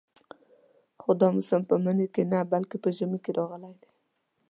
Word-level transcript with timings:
خو 1.01 1.09
دا 1.21 1.27
موسم 1.35 1.61
په 1.69 1.75
مني 1.83 2.07
کې 2.13 2.23
نه 2.31 2.39
بلکې 2.53 2.77
په 2.83 2.89
ژمي 2.97 3.19
کې 3.23 3.31
راغلی 3.37 3.73
دی. 3.81 3.89